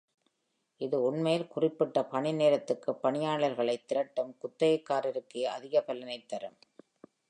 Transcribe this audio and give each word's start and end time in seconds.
இது 0.81 1.01
உண்மையில் 1.01 1.47
குறிப்பிட்ட 1.47 2.03
பணி 2.03 2.33
நேரத்திற்கு 2.33 2.91
பணியாளர்களை 2.95 3.77
திரட்டும் 3.85 4.35
குத்தகைதாரருக்கே 4.41 5.43
அதிக 5.55 5.81
பலனை 5.81 6.19
தரும். 6.25 6.57